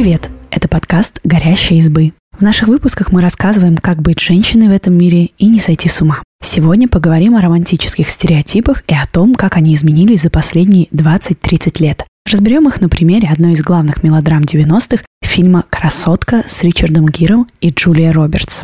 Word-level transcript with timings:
Привет! 0.00 0.30
Это 0.52 0.68
подкаст 0.68 1.18
«Горящие 1.24 1.80
избы». 1.80 2.12
В 2.30 2.40
наших 2.40 2.68
выпусках 2.68 3.10
мы 3.10 3.20
рассказываем, 3.20 3.76
как 3.76 4.00
быть 4.00 4.20
женщиной 4.20 4.68
в 4.68 4.70
этом 4.70 4.96
мире 4.96 5.30
и 5.38 5.48
не 5.48 5.58
сойти 5.58 5.88
с 5.88 6.00
ума. 6.00 6.22
Сегодня 6.40 6.86
поговорим 6.86 7.34
о 7.34 7.40
романтических 7.40 8.08
стереотипах 8.08 8.84
и 8.86 8.94
о 8.94 9.06
том, 9.12 9.34
как 9.34 9.56
они 9.56 9.74
изменились 9.74 10.22
за 10.22 10.30
последние 10.30 10.86
20-30 10.92 11.82
лет. 11.82 12.04
Разберем 12.30 12.68
их 12.68 12.80
на 12.80 12.88
примере 12.88 13.28
одной 13.28 13.54
из 13.54 13.62
главных 13.64 14.04
мелодрам 14.04 14.42
90-х 14.42 15.02
фильма 15.24 15.64
«Красотка» 15.68 16.44
с 16.46 16.62
Ричардом 16.62 17.08
Гиром 17.08 17.48
и 17.60 17.70
Джулией 17.70 18.12
Робертс. 18.12 18.62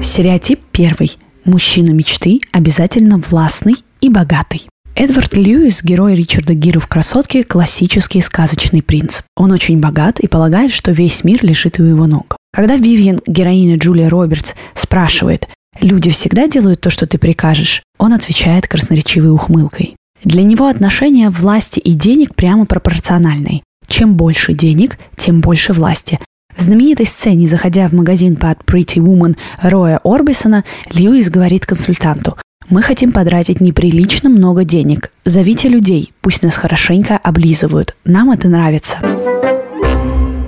Стереотип 0.00 0.60
первый. 0.70 1.18
Мужчина 1.44 1.90
мечты 1.90 2.40
обязательно 2.52 3.18
властный 3.18 3.74
и 4.00 4.08
богатый. 4.08 4.68
Эдвард 5.00 5.34
Льюис, 5.34 5.82
герой 5.82 6.14
Ричарда 6.14 6.52
Гира 6.52 6.78
в 6.78 6.86
«Красотке», 6.86 7.42
классический 7.42 8.20
сказочный 8.20 8.82
принц. 8.82 9.22
Он 9.34 9.50
очень 9.50 9.80
богат 9.80 10.20
и 10.20 10.28
полагает, 10.28 10.74
что 10.74 10.90
весь 10.92 11.24
мир 11.24 11.42
лежит 11.42 11.80
у 11.80 11.84
его 11.84 12.06
ног. 12.06 12.36
Когда 12.52 12.76
Вивиан, 12.76 13.18
героиня 13.26 13.78
Джулия 13.78 14.10
Робертс, 14.10 14.52
спрашивает 14.74 15.48
«Люди 15.80 16.10
всегда 16.10 16.48
делают 16.48 16.82
то, 16.82 16.90
что 16.90 17.06
ты 17.06 17.16
прикажешь», 17.16 17.82
он 17.98 18.12
отвечает 18.12 18.68
красноречивой 18.68 19.30
ухмылкой. 19.30 19.96
Для 20.22 20.42
него 20.42 20.66
отношения 20.66 21.30
власти 21.30 21.78
и 21.78 21.94
денег 21.94 22.34
прямо 22.34 22.66
пропорциональны. 22.66 23.62
Чем 23.88 24.16
больше 24.16 24.52
денег, 24.52 24.98
тем 25.16 25.40
больше 25.40 25.72
власти. 25.72 26.18
В 26.54 26.60
знаменитой 26.60 27.06
сцене, 27.06 27.46
заходя 27.46 27.88
в 27.88 27.94
магазин 27.94 28.36
под 28.36 28.58
Pretty 28.64 29.02
Woman 29.02 29.38
Роя 29.62 29.98
Орбисона, 30.04 30.62
Льюис 30.92 31.30
говорит 31.30 31.64
консультанту 31.64 32.36
мы 32.70 32.82
хотим 32.82 33.12
потратить 33.12 33.60
неприлично 33.60 34.30
много 34.30 34.64
денег. 34.64 35.12
Зовите 35.24 35.68
людей, 35.68 36.12
пусть 36.20 36.42
нас 36.42 36.56
хорошенько 36.56 37.16
облизывают. 37.16 37.96
Нам 38.04 38.30
это 38.30 38.48
нравится. 38.48 38.98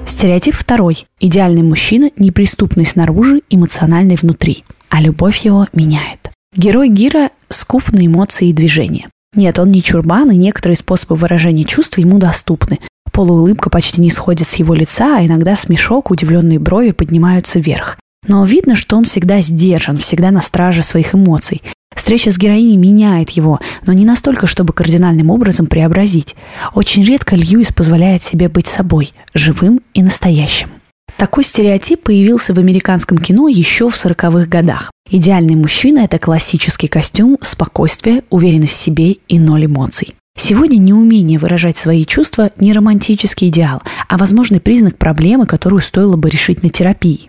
Стереотип 0.06 0.54
второй. 0.54 1.06
Идеальный 1.18 1.62
мужчина, 1.62 2.10
неприступный 2.16 2.86
снаружи, 2.86 3.42
эмоциональный 3.50 4.16
внутри. 4.16 4.64
А 4.88 5.00
любовь 5.00 5.38
его 5.38 5.66
меняет. 5.72 6.30
Герой 6.56 6.88
Гира 6.88 7.30
скуп 7.48 7.90
на 7.92 8.06
эмоции 8.06 8.48
и 8.48 8.52
движения. 8.52 9.08
Нет, 9.34 9.58
он 9.58 9.70
не 9.70 9.82
чурбан, 9.82 10.30
и 10.30 10.36
некоторые 10.36 10.76
способы 10.76 11.16
выражения 11.16 11.64
чувств 11.64 11.98
ему 11.98 12.18
доступны. 12.18 12.78
Полуулыбка 13.10 13.68
почти 13.68 14.00
не 14.00 14.10
сходит 14.10 14.46
с 14.46 14.54
его 14.56 14.74
лица, 14.74 15.18
а 15.18 15.26
иногда 15.26 15.56
смешок, 15.56 16.10
удивленные 16.10 16.58
брови 16.58 16.92
поднимаются 16.92 17.58
вверх. 17.58 17.98
Но 18.28 18.44
видно, 18.44 18.76
что 18.76 18.96
он 18.96 19.04
всегда 19.04 19.40
сдержан, 19.40 19.96
всегда 19.96 20.30
на 20.30 20.40
страже 20.40 20.82
своих 20.82 21.14
эмоций. 21.14 21.62
Встреча 21.94 22.30
с 22.30 22.38
героиней 22.38 22.76
меняет 22.76 23.30
его, 23.30 23.60
но 23.86 23.92
не 23.92 24.04
настолько, 24.04 24.46
чтобы 24.46 24.72
кардинальным 24.72 25.30
образом 25.30 25.66
преобразить. 25.66 26.34
Очень 26.74 27.04
редко 27.04 27.36
Льюис 27.36 27.72
позволяет 27.72 28.22
себе 28.22 28.48
быть 28.48 28.66
собой, 28.66 29.12
живым 29.34 29.80
и 29.94 30.02
настоящим. 30.02 30.70
Такой 31.16 31.44
стереотип 31.44 32.02
появился 32.02 32.54
в 32.54 32.58
американском 32.58 33.18
кино 33.18 33.46
еще 33.46 33.88
в 33.88 33.94
40-х 33.94 34.46
годах. 34.46 34.90
Идеальный 35.10 35.54
мужчина– 35.54 35.98
это 36.00 36.18
классический 36.18 36.88
костюм, 36.88 37.38
спокойствие, 37.42 38.24
уверенность 38.30 38.72
в 38.72 38.76
себе 38.76 39.16
и 39.28 39.38
ноль 39.38 39.66
эмоций. 39.66 40.14
Сегодня 40.36 40.78
неумение 40.78 41.38
выражать 41.38 41.76
свои 41.76 42.06
чувства– 42.06 42.50
не 42.56 42.72
романтический 42.72 43.48
идеал, 43.48 43.82
а 44.08 44.16
возможный 44.16 44.60
признак 44.60 44.96
проблемы, 44.96 45.46
которую 45.46 45.82
стоило 45.82 46.16
бы 46.16 46.30
решить 46.30 46.62
на 46.62 46.70
терапии. 46.70 47.26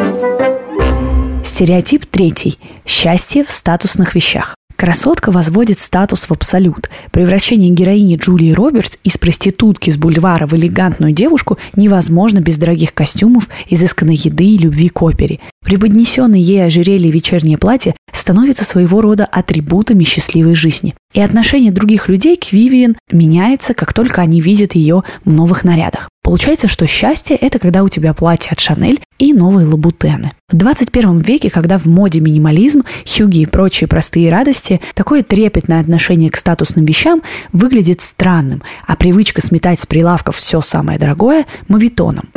Стереотип 1.64 2.06
третий– 2.06 2.60
счастье 2.86 3.46
в 3.46 3.50
статусных 3.50 4.16
вещах. 4.16 4.54
Красотка 4.76 5.32
возводит 5.32 5.80
статус 5.80 6.26
в 6.26 6.32
абсолют. 6.34 6.90
Превращение 7.12 7.70
героини 7.70 8.18
Джулии 8.18 8.52
Робертс 8.52 8.98
из 9.06 9.18
проститутки 9.18 9.90
с 9.90 9.96
бульвара 9.96 10.46
в 10.46 10.54
элегантную 10.56 11.14
девушку 11.14 11.58
невозможно 11.78 12.42
без 12.42 12.58
дорогих 12.58 12.94
костюмов, 12.94 13.48
изысканной 13.70 14.16
еды 14.16 14.44
и 14.44 14.58
любви 14.58 14.90
к 14.90 15.02
опере. 15.02 15.40
Преподнесенное 15.64 16.38
ей 16.38 16.66
ожерелье 16.66 17.08
и 17.08 17.14
вечернее 17.14 17.58
платье 17.58 17.96
становятся 18.12 18.66
своего 18.66 19.00
рода 19.00 19.24
атрибутами 19.24 20.04
счастливой 20.04 20.56
жизни. 20.56 20.96
И 21.14 21.22
отношение 21.22 21.72
других 21.72 22.10
людей 22.10 22.36
к 22.36 22.52
Вивиан 22.52 22.98
меняется, 23.10 23.74
как 23.74 23.94
только 23.94 24.20
они 24.20 24.42
видят 24.42 24.76
ее 24.76 25.04
в 25.24 25.32
новых 25.34 25.64
нарядах. 25.64 26.10
Получается, 26.24 26.70
что 26.70 26.88
счастье– 26.88 27.36
это 27.42 27.60
когда 27.60 27.84
у 27.84 27.90
тебя 27.90 28.14
платье 28.14 28.52
от 28.52 28.60
Шанель 28.62 29.02
и 29.20 29.34
новые 29.34 29.68
лабутены. 29.68 30.32
В 30.50 30.56
21 30.56 31.20
веке, 31.20 31.50
когда 31.50 31.78
в 31.78 31.86
моде 31.86 32.22
минимализм, 32.22 32.84
хюги 33.06 33.40
и 33.40 33.46
прочие 33.46 33.90
простые 33.90 34.32
радости, 34.32 34.80
такое 34.96 35.22
трепетное 35.22 35.82
отношение 35.82 36.32
к 36.32 36.38
статусным 36.38 36.86
вещам 36.86 37.22
выглядит 37.52 38.02
странным, 38.02 38.64
а 38.88 38.96
привычка 38.96 39.42
сметать 39.42 39.82
с 39.82 39.86
прилавков 39.86 40.38
все 40.38 40.62
самое 40.62 40.98
дорогое– 40.98 41.46
мавитоном. 41.68 42.30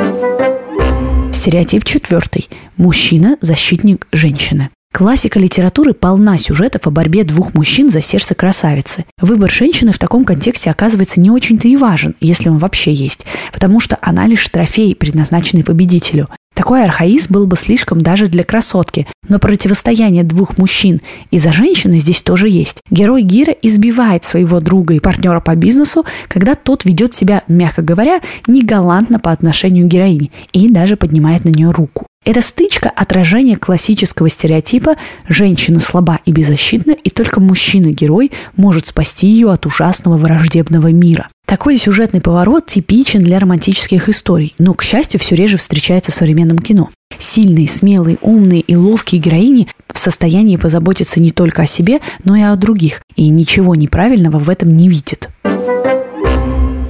Стереотип 1.31 1.85
четвертый. 1.85 2.49
Мужчина– 2.75 3.37
защитник 3.41 4.07
женщины. 4.11 4.69
Классика 4.93 5.39
литературы 5.39 5.93
полна 5.93 6.39
сюжетов 6.39 6.87
о 6.87 6.89
борьбе 6.89 7.23
двух 7.23 7.53
мужчин 7.53 7.87
за 7.87 8.01
сердце 8.01 8.33
красавицы. 8.33 9.05
Выбор 9.21 9.51
женщины 9.51 9.91
в 9.91 9.99
таком 9.99 10.25
контексте 10.25 10.71
оказывается 10.71 11.19
не 11.19 11.29
очень-то 11.29 11.67
и 11.67 11.75
важен, 11.75 12.15
если 12.19 12.49
он 12.49 12.57
вообще 12.57 12.93
есть, 12.93 13.25
потому 13.53 13.79
что 13.79 13.99
она 14.01 14.25
лишь 14.25 14.47
трофей, 14.49 14.95
предназначенный 14.95 15.63
победителю. 15.63 16.29
Такой 16.57 16.83
архаизм 16.83 17.33
был 17.33 17.45
бы 17.45 17.55
слишком 17.55 18.01
даже 18.01 18.25
для 18.25 18.43
красотки, 18.43 19.05
но 19.29 19.37
противостояние 19.37 20.23
двух 20.23 20.57
мужчин 20.57 21.01
из-за 21.29 21.53
женщины 21.53 21.99
здесь 21.99 22.23
тоже 22.23 22.49
есть. 22.49 22.81
Герой 22.89 23.21
Гира 23.21 23.53
избивает 23.61 24.25
своего 24.25 24.59
друга 24.59 24.95
и 24.95 24.99
партнера 24.99 25.39
по 25.39 25.55
бизнесу, 25.55 26.03
когда 26.27 26.55
тот 26.55 26.83
ведет 26.83 27.13
себя, 27.13 27.43
мягко 27.47 27.83
говоря, 27.83 28.21
негалантно 28.47 29.19
по 29.19 29.31
отношению 29.31 29.85
к 29.85 29.91
героине 29.91 30.31
и 30.51 30.67
даже 30.67 30.97
поднимает 30.97 31.45
на 31.45 31.49
нее 31.49 31.69
руку. 31.69 32.07
Это 32.25 32.41
стычка 32.41 32.89
отражения 32.89 33.55
классического 33.55 34.27
стереотипа 34.27 34.95
«женщина 35.29 35.79
слаба 35.79 36.19
и 36.25 36.31
беззащитна, 36.31 36.93
и 36.93 37.11
только 37.11 37.39
мужчина-герой 37.39 38.31
может 38.55 38.87
спасти 38.87 39.27
ее 39.27 39.51
от 39.51 39.67
ужасного 39.67 40.17
враждебного 40.17 40.91
мира». 40.91 41.29
Такой 41.47 41.77
сюжетный 41.77 42.19
поворот 42.19 42.65
типичен 42.65 43.21
для 43.21 43.39
романтических 43.39 44.09
историй, 44.09 44.53
но, 44.59 44.73
к 44.73 44.83
счастью, 44.83 45.17
все 45.17 45.33
реже 45.33 45.55
встречается 45.55 46.11
в 46.11 46.15
современном 46.15 46.59
кино. 46.59 46.89
Сильные, 47.19 47.69
смелые, 47.69 48.17
умные 48.21 48.59
и 48.59 48.75
ловкие 48.75 49.21
героини 49.21 49.69
в 49.87 49.97
состоянии 49.97 50.57
позаботиться 50.57 51.21
не 51.21 51.31
только 51.31 51.61
о 51.61 51.65
себе, 51.65 52.01
но 52.25 52.35
и 52.35 52.41
о 52.41 52.53
других, 52.57 53.01
и 53.15 53.29
ничего 53.29 53.75
неправильного 53.75 54.39
в 54.39 54.49
этом 54.49 54.75
не 54.75 54.89
видят. 54.89 55.29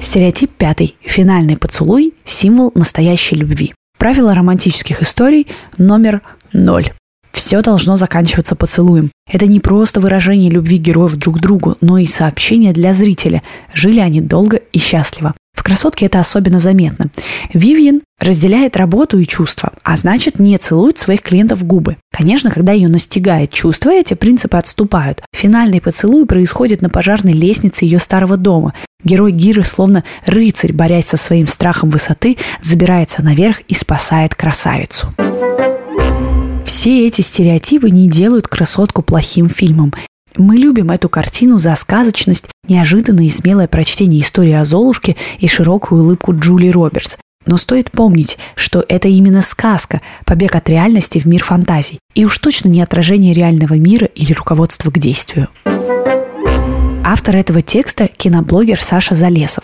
Стереотип 0.02 0.50
пятый. 0.50 0.96
Финальный 1.02 1.56
поцелуй– 1.56 2.16
символ 2.26 2.72
настоящей 2.74 3.36
любви. 3.36 3.76
Правило 4.00 4.34
романтических 4.34 5.04
историй 5.04 5.46
номер 5.78 6.24
ноль. 6.52 6.92
Все 7.38 7.62
должно 7.62 7.98
заканчиваться 7.98 8.56
поцелуем. 8.56 9.12
Это 9.32 9.46
не 9.46 9.60
просто 9.60 10.00
выражение 10.00 10.50
любви 10.50 10.78
героев 10.78 11.16
друг 11.18 11.38
к 11.38 11.40
другу, 11.40 11.78
но 11.82 12.00
и 12.00 12.08
сообщение 12.08 12.74
для 12.74 12.96
зрителя. 12.96 13.44
Жили 13.76 14.00
они 14.00 14.22
долго 14.22 14.58
и 14.58 14.80
счастливо. 14.80 15.36
В 15.54 15.62
«Красотке» 15.62 16.08
это 16.08 16.20
особенно 16.20 16.58
заметно. 16.58 17.12
Вивьен 17.54 18.02
разделяет 18.20 18.76
работу 18.76 19.20
и 19.20 19.28
чувства, 19.28 19.74
а 19.84 19.98
значит 19.98 20.40
не 20.40 20.58
целует 20.58 20.98
своих 20.98 21.22
клиентов 21.22 21.60
в 21.60 21.64
губы. 21.64 21.98
Конечно, 22.12 22.50
когда 22.50 22.72
ее 22.72 22.88
настигает 22.88 23.52
чувство, 23.52 23.92
эти 23.92 24.16
принципы 24.16 24.58
отступают. 24.58 25.22
Финальный 25.32 25.80
поцелуй 25.80 26.26
происходит 26.26 26.82
на 26.82 26.90
пожарной 26.90 27.34
лестнице 27.34 27.86
ее 27.86 28.00
старого 28.00 28.36
дома. 28.36 28.74
Герой 29.04 29.32
Гиры, 29.32 29.62
словно 29.62 30.04
рыцарь, 30.26 30.74
борясь 30.74 31.06
со 31.06 31.18
своим 31.18 31.46
страхом 31.46 31.92
высоты, 31.92 32.38
забирается 32.64 33.24
наверх 33.24 33.60
и 33.68 33.76
спасает 33.76 34.34
красавицу. 34.34 35.14
Все 36.68 37.08
эти 37.08 37.22
стереотипы 37.22 37.90
не 37.90 38.10
делают 38.10 38.50
красотку 38.50 39.02
плохим 39.02 39.50
фильмом. 39.50 39.94
Мы 40.36 40.58
любим 40.58 40.92
эту 40.92 41.08
картину 41.08 41.60
за 41.60 41.74
сказочность, 41.76 42.44
неожиданное 42.68 43.24
и 43.24 43.30
смелое 43.30 43.70
прочтение 43.70 44.22
истории 44.22 44.52
о 44.52 44.66
Золушке 44.66 45.16
и 45.40 45.48
широкую 45.48 46.04
улыбку 46.04 46.38
Джули 46.38 46.68
Робертс. 46.68 47.16
Но 47.46 47.56
стоит 47.56 47.90
помнить, 47.92 48.38
что 48.56 48.84
это 48.90 49.08
именно 49.08 49.42
сказка, 49.42 50.02
побег 50.26 50.56
от 50.56 50.68
реальности 50.68 51.20
в 51.20 51.26
мир 51.26 51.42
фантазий, 51.46 52.00
и 52.16 52.26
уж 52.26 52.38
точно 52.38 52.68
не 52.68 52.82
отражение 52.82 53.34
реального 53.34 53.76
мира 53.76 54.08
или 54.08 54.34
руководство 54.34 54.92
к 54.92 55.00
действию. 55.00 55.48
Автор 57.06 57.38
этого 57.38 57.62
текста– 57.62 58.10
киноблогер 58.18 58.82
Саша 58.82 59.16
Залесов. 59.16 59.64